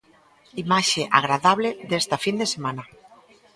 Imaxe 0.63 1.01
agradable 1.19 1.69
desta 1.89 2.17
fin 2.25 2.35
de 2.41 2.47
semana. 2.53 2.83